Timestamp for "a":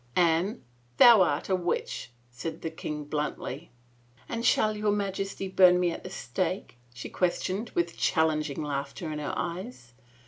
1.47-1.55